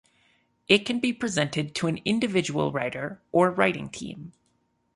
[0.67, 4.33] It can be presented to an individual writer or writing team.